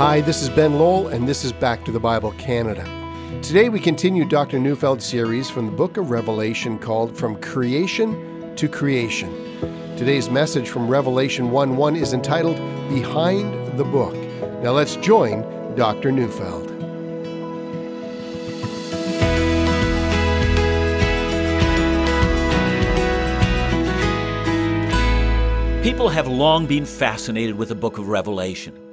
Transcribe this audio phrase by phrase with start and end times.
[0.00, 2.82] Hi, this is Ben Lowell, and this is Back to the Bible Canada.
[3.42, 4.58] Today we continue Dr.
[4.58, 9.30] Neufeld's series from the book of Revelation called From Creation to Creation.
[9.98, 12.56] Today's message from Revelation 1 1 is entitled
[12.88, 14.14] Behind the Book.
[14.62, 15.42] Now let's join
[15.74, 16.10] Dr.
[16.10, 16.68] Neufeld.
[25.82, 28.89] People have long been fascinated with the book of Revelation.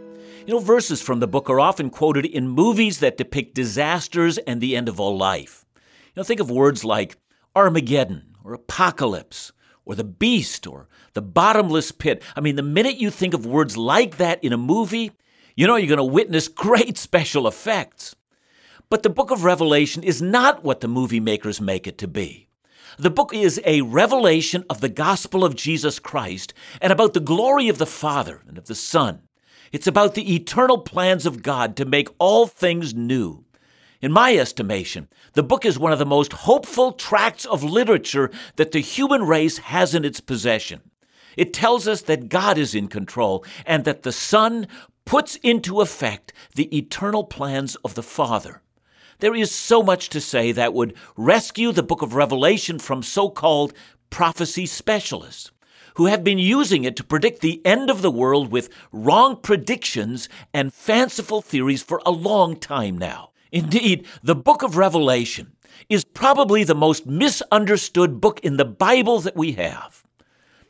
[0.47, 4.61] You know, verses from the book are often quoted in movies that depict disasters and
[4.61, 5.65] the end of all life.
[5.75, 5.81] You
[6.15, 7.17] know, think of words like
[7.53, 9.51] Armageddon or apocalypse
[9.83, 12.23] or the beast or the bottomless pit.
[12.33, 15.11] I mean, the minute you think of words like that in a movie,
[15.57, 18.15] you know you're going to witness great special effects.
[18.89, 22.47] But the book of Revelation is not what the movie makers make it to be.
[22.97, 27.67] The book is a revelation of the gospel of Jesus Christ and about the glory
[27.67, 29.26] of the Father and of the Son
[29.71, 33.43] it's about the eternal plans of God to make all things new.
[34.01, 38.71] In my estimation, the book is one of the most hopeful tracts of literature that
[38.71, 40.81] the human race has in its possession.
[41.35, 44.67] It tells us that God is in control and that the Son
[45.05, 48.61] puts into effect the eternal plans of the Father.
[49.19, 53.29] There is so much to say that would rescue the book of Revelation from so
[53.29, 53.73] called
[54.09, 55.51] prophecy specialists
[55.97, 60.29] who have been using it to predict the end of the world with wrong predictions
[60.53, 63.31] and fanciful theories for a long time now.
[63.51, 65.53] Indeed, the book of Revelation
[65.89, 70.03] is probably the most misunderstood book in the Bible that we have.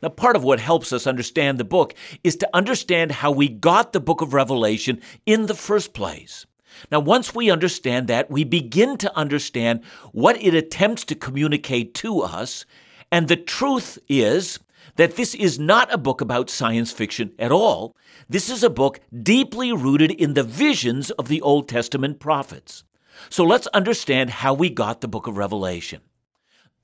[0.02, 3.92] Now, part of what helps us understand the book is to understand how we got
[3.92, 6.46] the book of Revelation in the first place.
[6.90, 12.22] Now, once we understand that, we begin to understand what it attempts to communicate to
[12.22, 12.64] us.
[13.12, 14.58] And the truth is
[14.98, 17.96] that this is not a book about science fiction at all.
[18.28, 22.82] This is a book deeply rooted in the visions of the Old Testament prophets.
[23.30, 26.02] So let's understand how we got the book of Revelation.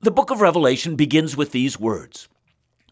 [0.00, 2.28] The book of Revelation begins with these words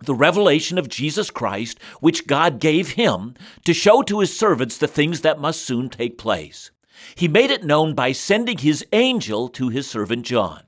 [0.01, 3.35] the revelation of Jesus Christ, which God gave him
[3.65, 6.73] to show to his servants the things that must soon take place.
[7.15, 10.65] He made it known by sending his angel to his servant John.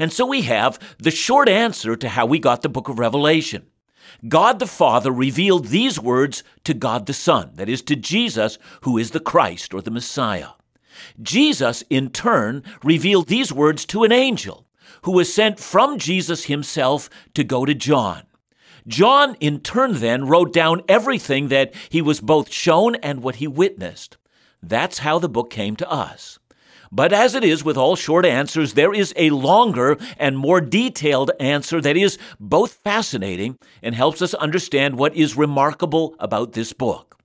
[0.00, 3.66] And so we have the short answer to how we got the book of Revelation.
[4.28, 8.98] God the Father revealed these words to God the Son, that is, to Jesus, who
[8.98, 10.50] is the Christ or the Messiah.
[11.20, 14.66] Jesus, in turn, revealed these words to an angel
[15.02, 18.22] who was sent from Jesus himself to go to John.
[18.86, 23.46] John, in turn, then, wrote down everything that he was both shown and what he
[23.46, 24.16] witnessed.
[24.62, 26.38] That's how the book came to us.
[26.96, 31.30] But as it is with all short answers, there is a longer and more detailed
[31.38, 37.18] answer that is both fascinating and helps us understand what is remarkable about this book.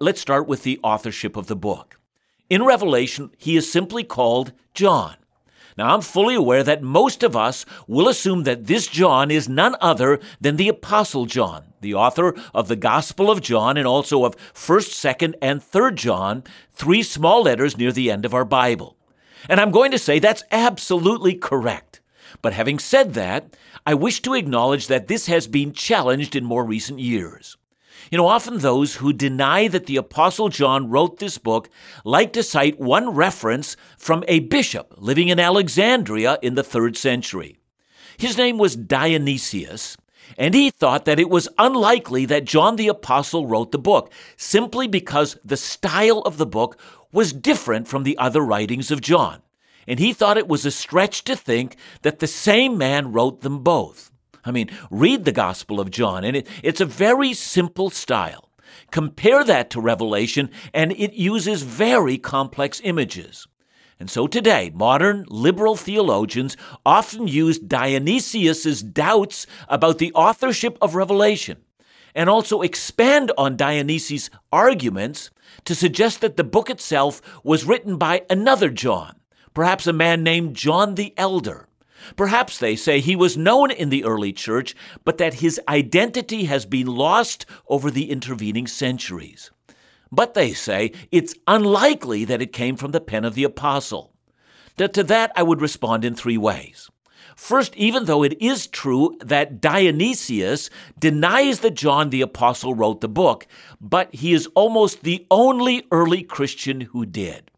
[0.00, 1.98] Let's start with the authorship of the book.
[2.48, 5.16] In Revelation, he is simply called John.
[5.76, 9.76] Now, I'm fully aware that most of us will assume that this John is none
[9.82, 14.34] other than the Apostle John, the author of the Gospel of John and also of
[14.54, 16.42] 1st, 2nd, and 3rd John,
[16.72, 18.96] three small letters near the end of our Bible.
[19.48, 22.00] And I'm going to say that's absolutely correct.
[22.42, 23.56] But having said that,
[23.86, 27.56] I wish to acknowledge that this has been challenged in more recent years.
[28.10, 31.68] You know, often those who deny that the Apostle John wrote this book
[32.04, 37.58] like to cite one reference from a bishop living in Alexandria in the third century.
[38.16, 39.96] His name was Dionysius,
[40.36, 44.86] and he thought that it was unlikely that John the Apostle wrote the book, simply
[44.86, 46.80] because the style of the book
[47.12, 49.42] was different from the other writings of John,
[49.86, 53.62] and he thought it was a stretch to think that the same man wrote them
[53.62, 54.10] both.
[54.44, 58.50] I mean, read the Gospel of John, and it, it's a very simple style.
[58.90, 63.46] Compare that to Revelation, and it uses very complex images.
[64.00, 66.56] And so today, modern liberal theologians
[66.86, 71.58] often use Dionysius's doubts about the authorship of Revelation
[72.14, 75.30] and also expand on Dionysius' arguments
[75.66, 79.20] to suggest that the book itself was written by another John,
[79.52, 81.68] perhaps a man named John the Elder.
[82.16, 84.74] Perhaps they say he was known in the early church,
[85.04, 89.50] but that his identity has been lost over the intervening centuries.
[90.12, 94.12] But they say it's unlikely that it came from the pen of the apostle.
[94.76, 96.90] To that, I would respond in three ways.
[97.36, 100.68] First, even though it is true that Dionysius
[100.98, 103.46] denies that John the Apostle wrote the book,
[103.80, 107.50] but he is almost the only early Christian who did.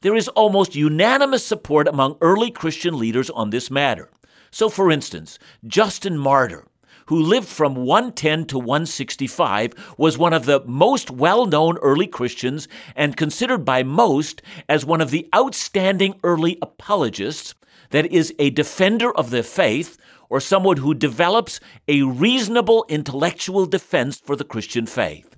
[0.00, 4.10] There is almost unanimous support among early Christian leaders on this matter.
[4.50, 6.66] So, for instance, Justin Martyr,
[7.06, 12.68] who lived from 110 to 165, was one of the most well known early Christians
[12.94, 17.54] and considered by most as one of the outstanding early apologists,
[17.90, 19.96] that is, a defender of the faith
[20.28, 25.36] or someone who develops a reasonable intellectual defense for the Christian faith.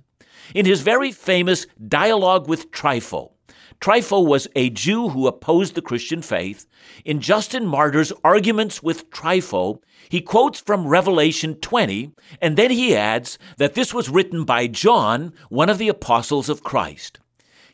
[0.55, 3.31] In his very famous Dialogue with Trypho,
[3.81, 6.67] Trypho was a Jew who opposed the Christian faith.
[7.05, 12.11] In Justin Martyr's Arguments with Trypho, he quotes from Revelation 20,
[12.41, 16.63] and then he adds that this was written by John, one of the apostles of
[16.63, 17.19] Christ.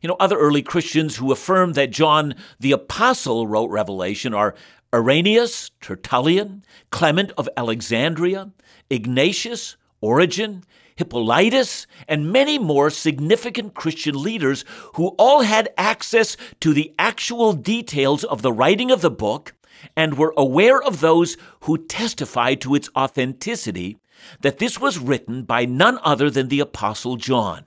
[0.01, 4.53] You know, other early Christians who affirm that John the apostle wrote Revelation are
[4.93, 8.51] Irenaeus, Tertullian, Clement of Alexandria,
[8.91, 10.63] Ignatius, Origen,
[10.97, 14.63] Hippolytus, and many more significant Christian leaders
[14.93, 19.53] who all had access to the actual details of the writing of the book
[19.97, 23.97] and were aware of those who testified to its authenticity,
[24.39, 27.65] that this was written by none other than the Apostle John.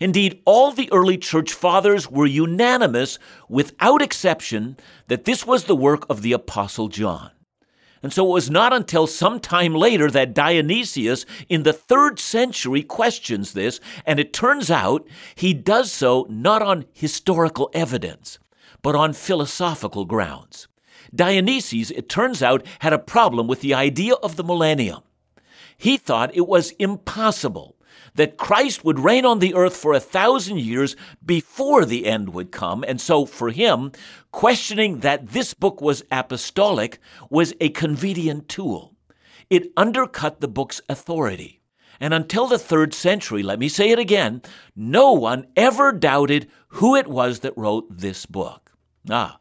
[0.00, 3.18] Indeed, all the early church fathers were unanimous,
[3.50, 4.78] without exception,
[5.08, 7.32] that this was the work of the Apostle John.
[8.02, 12.82] And so it was not until some time later that Dionysius in the third century
[12.82, 18.38] questions this, and it turns out he does so not on historical evidence,
[18.82, 20.66] but on philosophical grounds.
[21.14, 25.02] Dionysius, it turns out, had a problem with the idea of the millennium.
[25.76, 27.71] He thought it was impossible
[28.14, 32.52] that Christ would reign on the earth for a thousand years before the end would
[32.52, 32.84] come.
[32.86, 33.92] And so for him,
[34.30, 36.98] questioning that this book was apostolic
[37.30, 38.94] was a convenient tool.
[39.50, 41.60] It undercut the book's authority.
[42.00, 44.42] And until the third century, let me say it again,
[44.74, 48.72] no one ever doubted who it was that wrote this book.
[49.08, 49.38] Ah,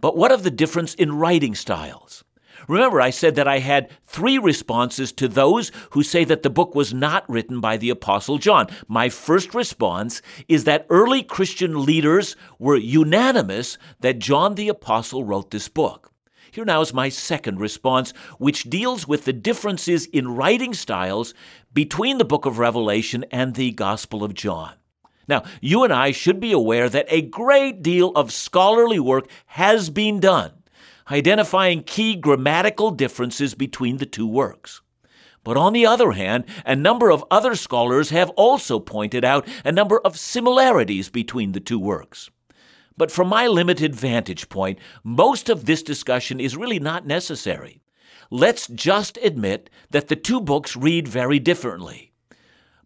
[0.00, 2.22] but what of the difference in writing styles?
[2.68, 6.74] Remember, I said that I had three responses to those who say that the book
[6.74, 8.66] was not written by the Apostle John.
[8.88, 15.50] My first response is that early Christian leaders were unanimous that John the Apostle wrote
[15.50, 16.12] this book.
[16.50, 21.34] Here now is my second response, which deals with the differences in writing styles
[21.74, 24.72] between the book of Revelation and the Gospel of John.
[25.28, 29.90] Now, you and I should be aware that a great deal of scholarly work has
[29.90, 30.52] been done
[31.10, 34.80] identifying key grammatical differences between the two works.
[35.44, 39.70] But on the other hand, a number of other scholars have also pointed out a
[39.70, 42.30] number of similarities between the two works.
[42.96, 47.80] But from my limited vantage point, most of this discussion is really not necessary.
[48.30, 52.12] Let's just admit that the two books read very differently.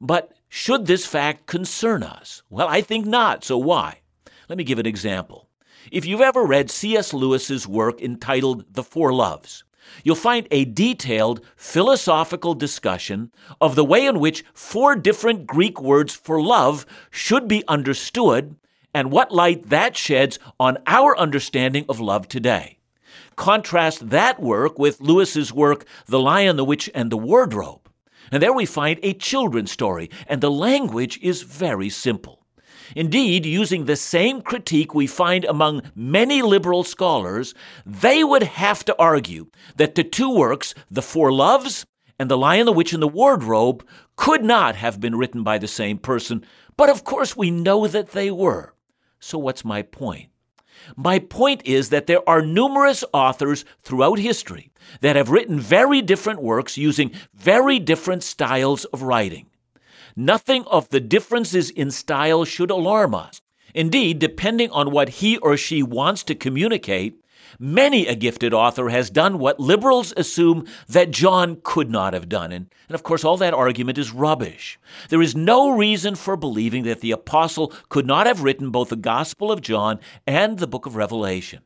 [0.01, 2.43] But should this fact concern us?
[2.51, 4.01] Well, I think not, so why?
[4.49, 5.49] Let me give an example.
[5.91, 7.13] If you've ever read C.S.
[7.13, 9.65] Lewis's work entitled The Four Loves,
[10.05, 16.15] you'll find a detailed philosophical discussion of the way in which four different Greek words
[16.15, 18.55] for love should be understood
[18.95, 22.79] and what light that sheds on our understanding of love today.
[23.35, 27.91] Contrast that work with Lewis's work, The Lion, the Witch, and the Wardrobe.
[28.31, 32.40] And there we find a children's story, and the language is very simple.
[32.97, 37.55] Indeed, using the same critique we find among many liberal scholars,
[37.87, 39.47] they would have to argue
[39.77, 41.87] that the two works, The Four Loves
[42.19, 45.69] and The Lion, the Witch, and the Wardrobe, could not have been written by the
[45.69, 46.45] same person,
[46.77, 48.75] but of course we know that they were.
[49.19, 50.31] So, what's my point?
[50.97, 54.71] My point is that there are numerous authors throughout history
[55.03, 59.50] that have written very different works using very different styles of writing.
[60.17, 63.41] Nothing of the differences in style should alarm us.
[63.75, 67.23] Indeed, depending on what he or she wants to communicate,
[67.59, 72.53] many a gifted author has done what liberals assume that John could not have done.
[72.53, 74.79] And, and, of course, all that argument is rubbish.
[75.09, 78.97] There is no reason for believing that the apostle could not have written both the
[78.97, 81.63] Gospel of John and the book of Revelation.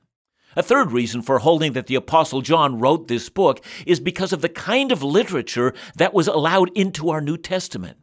[0.57, 4.41] A third reason for holding that the Apostle John wrote this book is because of
[4.41, 7.99] the kind of literature that was allowed into our New Testament.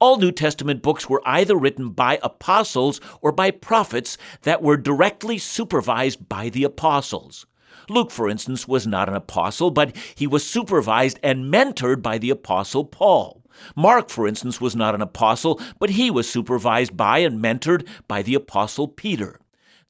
[0.00, 5.38] All New Testament books were either written by apostles or by prophets that were directly
[5.38, 7.46] supervised by the apostles.
[7.88, 12.30] Luke, for instance, was not an apostle, but he was supervised and mentored by the
[12.30, 13.42] apostle Paul.
[13.76, 18.22] Mark, for instance, was not an apostle, but he was supervised by and mentored by
[18.22, 19.38] the apostle Peter.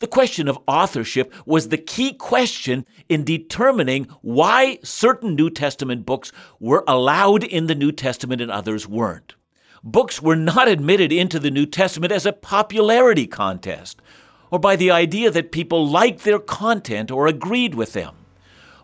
[0.01, 6.33] The question of authorship was the key question in determining why certain New Testament books
[6.59, 9.35] were allowed in the New Testament and others weren't
[9.85, 14.01] books were not admitted into the New Testament as a popularity contest
[14.51, 18.15] or by the idea that people liked their content or agreed with them.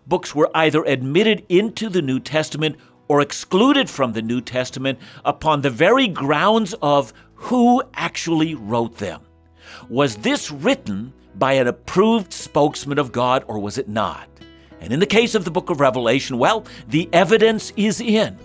[0.07, 2.76] Books were either admitted into the New Testament
[3.09, 9.23] or excluded from the New Testament upon the very grounds of who actually wrote them.
[9.88, 14.28] Was this written by an approved spokesman of God or was it not?
[14.80, 18.38] And in the case of the book of Revelation, well, the evidence is in.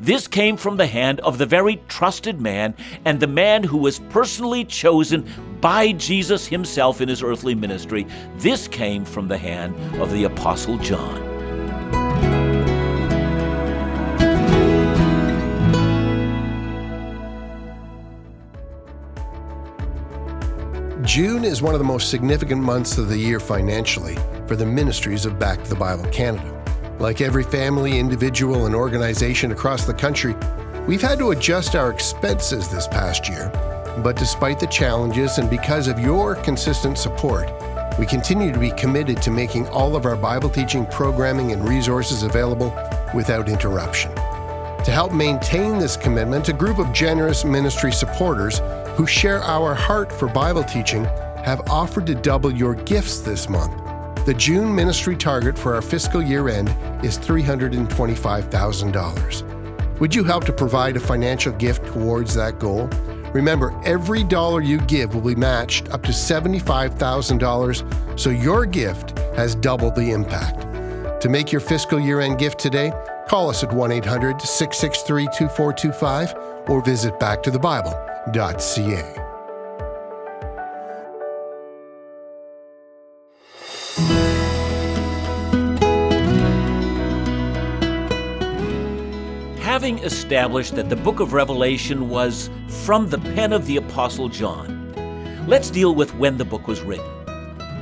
[0.00, 3.98] This came from the hand of the very trusted man and the man who was
[4.10, 5.26] personally chosen
[5.60, 8.06] by Jesus himself in his earthly ministry.
[8.36, 11.28] This came from the hand of the Apostle John.
[21.08, 24.16] June is one of the most significant months of the year financially
[24.46, 26.57] for the ministries of Back to the Bible Canada.
[26.98, 30.34] Like every family, individual, and organization across the country,
[30.88, 33.52] we've had to adjust our expenses this past year.
[34.02, 37.50] But despite the challenges and because of your consistent support,
[38.00, 42.24] we continue to be committed to making all of our Bible teaching programming and resources
[42.24, 42.76] available
[43.14, 44.12] without interruption.
[44.14, 48.60] To help maintain this commitment, a group of generous ministry supporters
[48.96, 51.04] who share our heart for Bible teaching
[51.44, 53.87] have offered to double your gifts this month.
[54.28, 56.68] The June ministry target for our fiscal year end
[57.02, 60.00] is $325,000.
[60.00, 62.88] Would you help to provide a financial gift towards that goal?
[63.32, 69.54] Remember, every dollar you give will be matched up to $75,000, so your gift has
[69.54, 70.60] doubled the impact.
[71.22, 72.92] To make your fiscal year end gift today,
[73.30, 76.34] call us at 1 800 663 2425
[76.68, 79.27] or visit backtothebible.com
[90.08, 92.48] established that the book of Revelation was
[92.82, 94.90] from the pen of the Apostle John,
[95.46, 97.04] let's deal with when the book was written.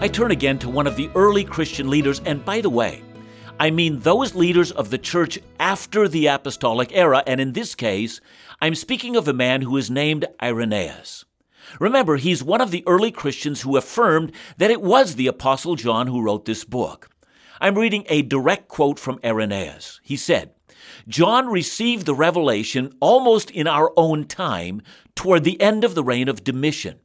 [0.00, 3.04] I turn again to one of the early Christian leaders, and by the way,
[3.61, 8.21] I mean those leaders of the church after the apostolic era, and in this case,
[8.61, 11.26] I'm speaking of a man who is named Irenaeus.
[11.78, 16.09] Remember, he's one of the early Christians who affirmed that it was the Apostle John
[16.09, 17.09] who wrote this book.
[17.61, 20.00] I'm reading a direct quote from Irenaeus.
[20.02, 20.50] He said,
[21.09, 24.83] John received the revelation almost in our own time
[25.14, 26.99] toward the end of the reign of Domitian.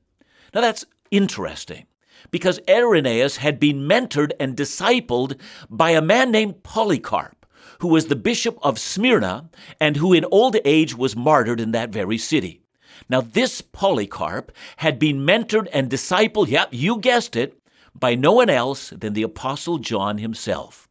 [0.54, 1.86] Now that's interesting
[2.30, 7.46] because Irenaeus had been mentored and discipled by a man named Polycarp,
[7.80, 9.50] who was the bishop of Smyrna
[9.80, 12.62] and who in old age was martyred in that very city.
[13.10, 17.58] Now, this Polycarp had been mentored and discipled, yep, you guessed it,
[17.94, 20.88] by no one else than the Apostle John himself.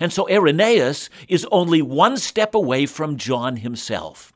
[0.00, 4.32] And so Irenaeus is only one step away from John himself.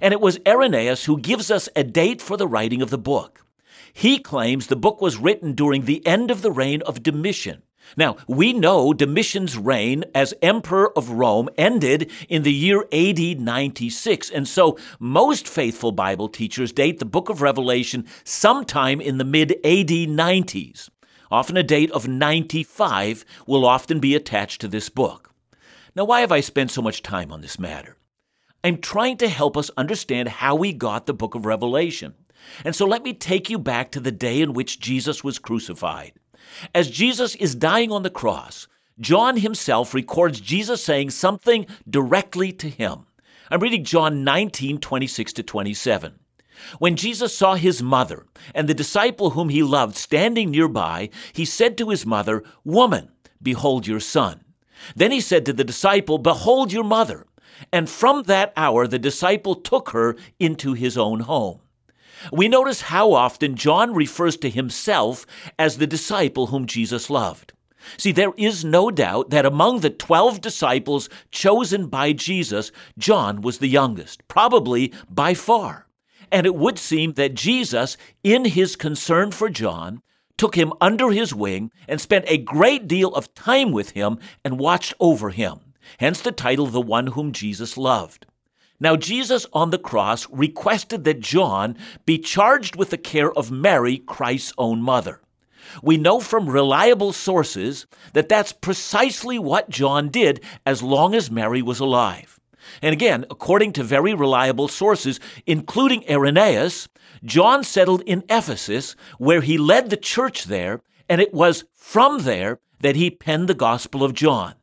[0.00, 3.44] And it was Irenaeus who gives us a date for the writing of the book.
[3.92, 7.62] He claims the book was written during the end of the reign of Domitian.
[7.96, 14.30] Now, we know Domitian's reign as Emperor of Rome ended in the year AD 96,
[14.30, 19.52] and so most faithful Bible teachers date the book of Revelation sometime in the mid
[19.64, 20.88] AD 90s.
[21.30, 25.32] Often a date of 95 will often be attached to this book.
[25.94, 27.96] Now, why have I spent so much time on this matter?
[28.62, 32.14] I'm trying to help us understand how we got the book of Revelation.
[32.64, 36.12] And so let me take you back to the day in which Jesus was crucified.
[36.74, 38.66] As Jesus is dying on the cross,
[38.98, 43.06] John himself records Jesus saying something directly to him.
[43.50, 46.19] I'm reading John 19, 26 to 27.
[46.78, 51.76] When Jesus saw his mother and the disciple whom he loved standing nearby, he said
[51.78, 53.10] to his mother, Woman,
[53.42, 54.44] behold your son.
[54.96, 57.26] Then he said to the disciple, Behold your mother.
[57.72, 61.60] And from that hour the disciple took her into his own home
[62.32, 65.26] we notice how often John refers to himself
[65.58, 67.52] as the disciple whom Jesus loved.
[67.96, 73.58] See, there is no doubt that among the 12 disciples chosen by Jesus, John was
[73.58, 75.86] the youngest, probably by far.
[76.32, 80.02] And it would seem that Jesus, in his concern for John,
[80.36, 84.58] took him under his wing and spent a great deal of time with him and
[84.58, 85.60] watched over him.
[85.98, 88.26] Hence the title, The One Whom Jesus Loved.
[88.78, 93.98] Now, Jesus on the cross requested that John be charged with the care of Mary,
[93.98, 95.20] Christ's own mother.
[95.82, 101.60] We know from reliable sources that that's precisely what John did as long as Mary
[101.60, 102.39] was alive.
[102.82, 106.88] And again, according to very reliable sources, including Irenaeus,
[107.24, 112.60] John settled in Ephesus, where he led the church there, and it was from there
[112.80, 114.54] that he penned the Gospel of John.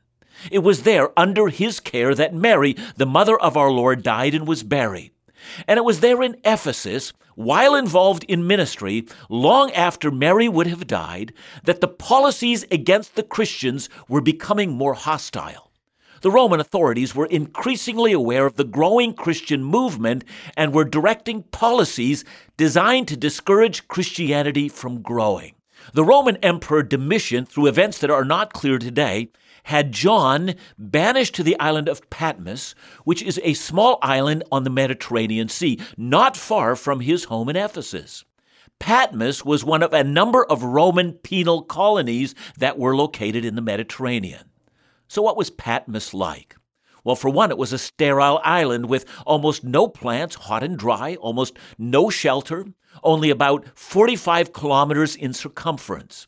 [0.52, 4.48] It was there, under his care, that Mary, the mother of our Lord, died and
[4.48, 5.12] was buried.
[5.68, 10.88] And it was there in Ephesus, while involved in ministry, long after Mary would have
[10.88, 15.67] died, that the policies against the Christians were becoming more hostile.
[16.22, 20.24] The Roman authorities were increasingly aware of the growing Christian movement
[20.56, 22.26] and were directing policies
[22.58, 25.54] designed to discourage Christianity from growing.
[25.94, 29.30] The Roman Emperor Domitian, through events that are not clear today,
[29.64, 34.70] had John banished to the island of Patmos, which is a small island on the
[34.70, 38.24] Mediterranean Sea, not far from his home in Ephesus.
[38.80, 43.62] Patmos was one of a number of Roman penal colonies that were located in the
[43.62, 44.47] Mediterranean.
[45.08, 46.56] So, what was Patmos like?
[47.04, 51.16] Well, for one, it was a sterile island with almost no plants, hot and dry,
[51.16, 52.66] almost no shelter,
[53.02, 56.28] only about 45 kilometers in circumference.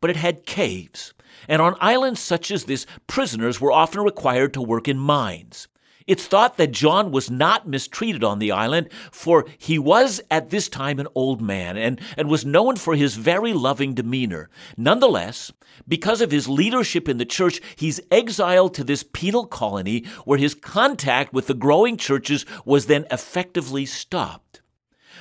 [0.00, 1.14] But it had caves,
[1.48, 5.66] and on islands such as this, prisoners were often required to work in mines.
[6.10, 10.68] It's thought that John was not mistreated on the island, for he was at this
[10.68, 14.50] time an old man and, and was known for his very loving demeanor.
[14.76, 15.52] Nonetheless,
[15.86, 20.52] because of his leadership in the church, he's exiled to this penal colony where his
[20.52, 24.62] contact with the growing churches was then effectively stopped.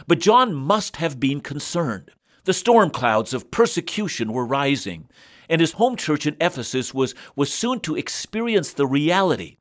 [0.07, 2.09] But John must have been concerned.
[2.45, 5.07] The storm clouds of persecution were rising,
[5.47, 9.57] and his home church in Ephesus was, was soon to experience the reality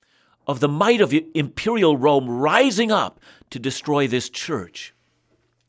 [0.49, 4.95] of the might of imperial Rome rising up to destroy this church.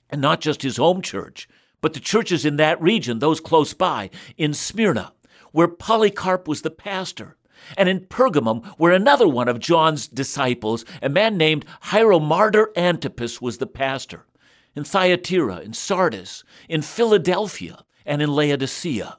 [0.09, 1.47] And not just his home church,
[1.81, 5.11] but the churches in that region, those close by, in Smyrna,
[5.51, 7.35] where Polycarp was the pastor,
[7.77, 13.57] and in Pergamum, where another one of John's disciples, a man named Hieromartyr Antipas, was
[13.57, 14.25] the pastor,
[14.75, 19.17] in Thyatira, in Sardis, in Philadelphia, and in Laodicea.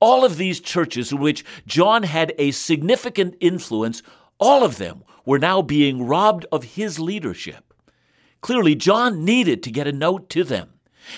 [0.00, 4.02] All of these churches in which John had a significant influence
[4.38, 7.74] all of them were now being robbed of his leadership.
[8.40, 10.70] Clearly, John needed to get a note to them.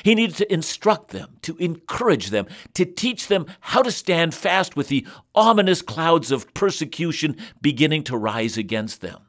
[0.02, 4.76] He needed to instruct them, to encourage them, to teach them how to stand fast
[4.76, 9.20] with the ominous clouds of persecution beginning to rise against them.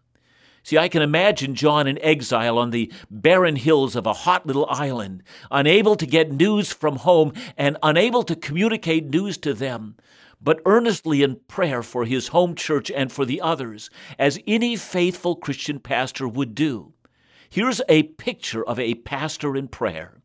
[0.63, 4.67] See, I can imagine John in exile on the barren hills of a hot little
[4.69, 9.95] island, unable to get news from home and unable to communicate news to them
[10.41, 15.35] but earnestly in prayer for his home church and for the others, as any faithful
[15.35, 16.93] Christian pastor would do.
[17.49, 20.21] Here's a picture of a pastor in prayer.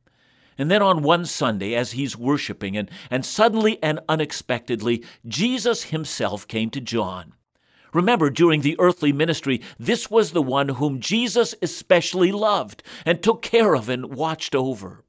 [0.59, 6.48] And then on one Sunday, as he's worshiping, and, and suddenly and unexpectedly, Jesus himself
[6.48, 7.35] came to John.
[7.92, 13.42] Remember, during the earthly ministry, this was the one whom Jesus especially loved and took
[13.42, 15.02] care of and watched over.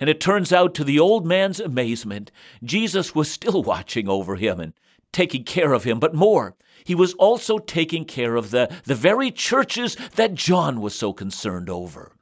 [0.00, 2.32] And it turns out, to the old man's amazement,
[2.64, 4.72] Jesus was still watching over him and
[5.12, 9.30] taking care of him, but more, he was also taking care of the, the very
[9.30, 12.12] churches that John was so concerned over.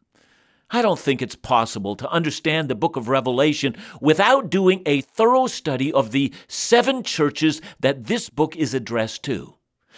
[0.70, 5.46] I don't think it's possible to understand the book of Revelation without doing a thorough
[5.46, 9.54] study of the seven churches that this book is addressed to.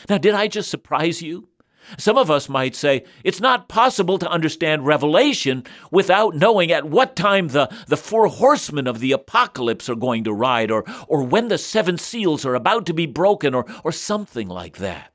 [0.09, 1.50] Now, did I just surprise you?
[1.99, 7.17] Some of us might say it's not possible to understand Revelation without knowing at what
[7.17, 11.49] time the, the four horsemen of the apocalypse are going to ride, or, or when
[11.49, 15.13] the seven seals are about to be broken, or, or something like that.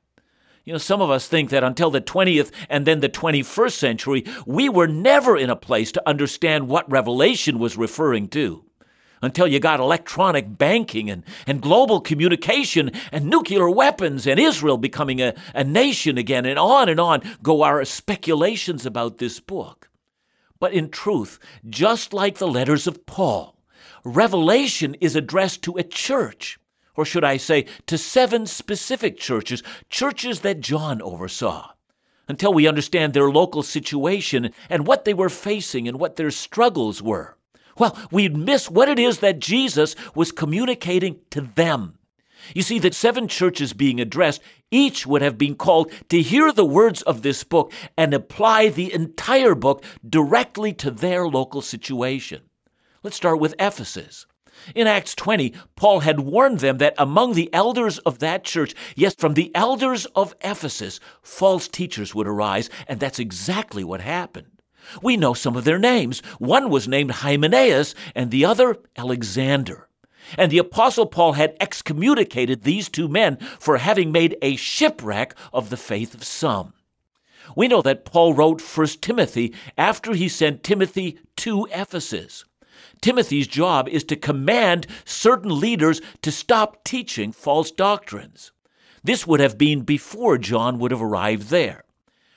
[0.64, 4.24] You know, some of us think that until the 20th and then the 21st century,
[4.46, 8.65] we were never in a place to understand what Revelation was referring to
[9.22, 15.20] until you got electronic banking and, and global communication and nuclear weapons and Israel becoming
[15.20, 19.88] a, a nation again, and on and on go our speculations about this book.
[20.58, 23.56] But in truth, just like the letters of Paul,
[24.04, 26.58] Revelation is addressed to a church,
[26.94, 31.72] or should I say, to seven specific churches, churches that John oversaw
[32.28, 37.02] until we understand their local situation and what they were facing and what their struggles
[37.02, 37.35] were
[37.78, 41.98] well, we'd miss what it is that Jesus was communicating to them.
[42.54, 46.64] You see, the seven churches being addressed, each would have been called to hear the
[46.64, 52.42] words of this book and apply the entire book directly to their local situation.
[53.02, 54.26] Let's start with Ephesus.
[54.74, 59.14] In Acts 20, Paul had warned them that among the elders of that church, yes,
[59.14, 64.55] from the elders of Ephesus, false teachers would arise, and that's exactly what happened.
[65.02, 66.20] We know some of their names.
[66.38, 69.88] One was named Hymenaeus, and the other Alexander.
[70.36, 75.70] And the Apostle Paul had excommunicated these two men for having made a shipwreck of
[75.70, 76.72] the faith of some.
[77.54, 82.44] We know that Paul wrote 1 Timothy after he sent Timothy to Ephesus.
[83.00, 88.52] Timothy's job is to command certain leaders to stop teaching false doctrines.
[89.04, 91.84] This would have been before John would have arrived there.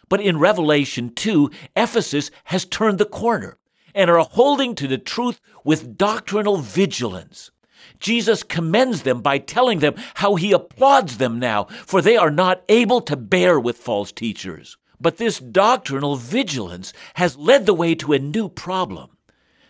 [0.09, 3.57] But in Revelation 2, Ephesus has turned the corner
[3.93, 7.51] and are holding to the truth with doctrinal vigilance.
[7.99, 12.63] Jesus commends them by telling them how he applauds them now, for they are not
[12.69, 14.77] able to bear with false teachers.
[15.01, 19.11] But this doctrinal vigilance has led the way to a new problem.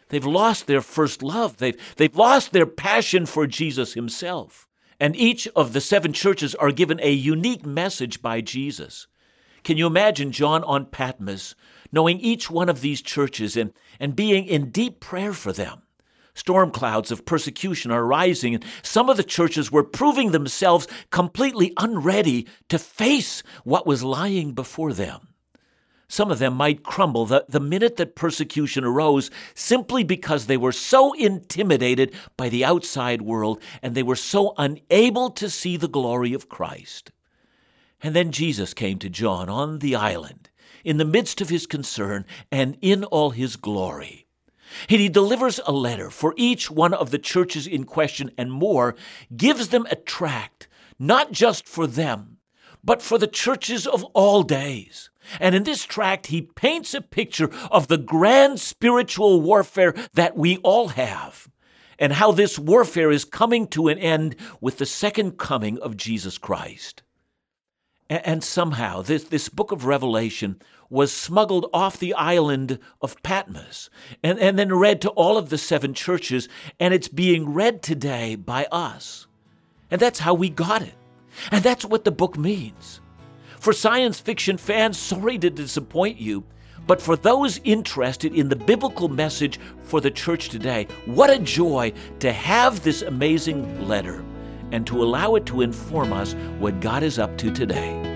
[0.10, 1.58] They've lost their first love.
[1.58, 4.68] They've, they've lost their passion for Jesus himself.
[5.00, 9.08] And each of the seven churches are given a unique message by Jesus.
[9.70, 11.54] Can you imagine John on Patmos
[11.92, 15.84] knowing each one of these churches and, and being in deep prayer for them?
[16.34, 21.72] Storm clouds of persecution are rising, and some of the churches were proving themselves completely
[21.78, 25.36] unready to face what was lying before them.
[26.08, 30.72] Some of them might crumble the, the minute that persecution arose simply because they were
[30.72, 36.34] so intimidated by the outside world and they were so unable to see the glory
[36.34, 37.12] of Christ.
[38.02, 40.50] And then Jesus came to John on the island,
[40.84, 44.28] in the midst of his concern and in all his glory.
[44.90, 48.96] And he delivers a letter for each one of the churches in question and more,
[49.36, 52.38] gives them a tract, not just for them,
[52.84, 55.10] but for the churches of all days.
[55.40, 60.58] And in this tract, he paints a picture of the grand spiritual warfare that we
[60.58, 61.50] all have,
[61.98, 66.38] and how this warfare is coming to an end with the second coming of Jesus
[66.38, 67.04] Christ.
[68.10, 73.92] And somehow, this, this book of Revelation was smuggled off the island of Patmos
[74.24, 78.36] and, and then read to all of the seven churches, and it's being read today
[78.36, 79.28] by us.
[79.92, 80.96] And that's how we got it.
[81.52, 83.00] And that's what the book means.
[83.60, 86.44] For science fiction fans, sorry to disappoint you,
[86.88, 91.94] but for those interested in the biblical message for the church today, what a joy
[92.20, 94.24] to have this amazing letter
[94.72, 98.10] and to allow it to inform us what God is up to today.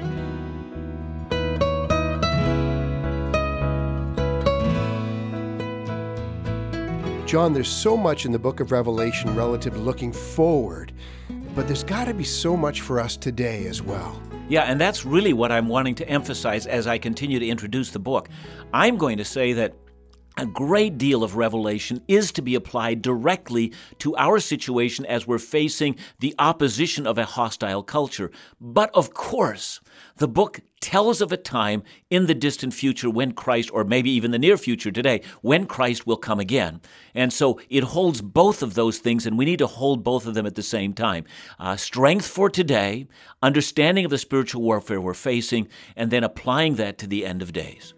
[7.25, 10.91] John, there's so much in the book of Revelation relative to looking forward,
[11.55, 14.21] but there's got to be so much for us today as well.
[14.49, 17.97] Yeah, and that's really what I'm wanting to emphasize as I continue to introduce the
[17.97, 18.29] book.
[18.71, 19.73] I'm going to say that
[20.37, 25.37] a great deal of revelation is to be applied directly to our situation as we're
[25.37, 28.31] facing the opposition of a hostile culture.
[28.59, 29.79] But of course,
[30.17, 34.31] the book tells of a time in the distant future when Christ, or maybe even
[34.31, 36.81] the near future today, when Christ will come again.
[37.15, 40.33] And so it holds both of those things, and we need to hold both of
[40.33, 41.25] them at the same time.
[41.59, 43.07] Uh, strength for today,
[43.41, 47.53] understanding of the spiritual warfare we're facing, and then applying that to the end of
[47.53, 47.93] days.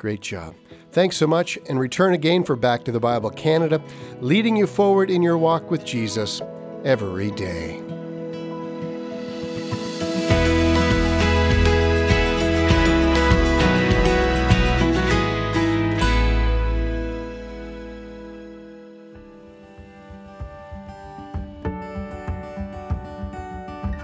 [0.00, 0.54] Great job.
[0.92, 3.82] Thanks so much, and return again for Back to the Bible Canada,
[4.22, 6.40] leading you forward in your walk with Jesus
[6.84, 7.74] every day.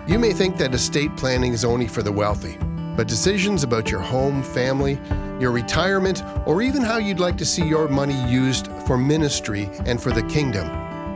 [0.06, 2.58] You may think that estate planning is only for the wealthy.
[2.96, 4.98] But decisions about your home, family,
[5.38, 10.02] your retirement, or even how you'd like to see your money used for ministry and
[10.02, 10.66] for the kingdom,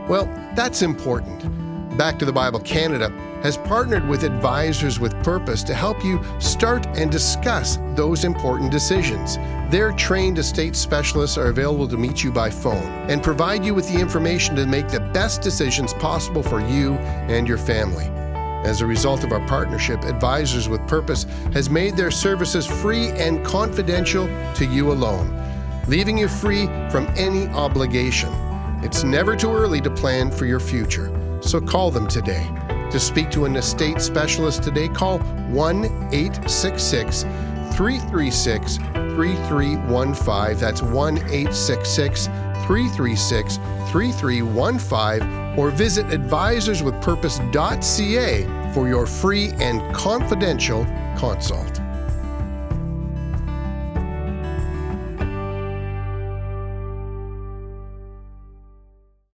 [0.07, 1.41] well, that's important.
[1.97, 3.09] Back to the Bible Canada
[3.43, 9.37] has partnered with Advisors with Purpose to help you start and discuss those important decisions.
[9.71, 13.91] Their trained estate specialists are available to meet you by phone and provide you with
[13.91, 18.20] the information to make the best decisions possible for you and your family.
[18.63, 23.43] As a result of our partnership, Advisors with Purpose has made their services free and
[23.43, 25.35] confidential to you alone,
[25.87, 28.29] leaving you free from any obligation.
[28.83, 32.47] It's never too early to plan for your future, so call them today.
[32.91, 40.57] To speak to an estate specialist today, call 1 866 336 3315.
[40.59, 43.57] That's 1 866 336
[43.91, 50.85] 3315 or visit advisorswithpurpose.ca for your free and confidential
[51.17, 51.80] consult.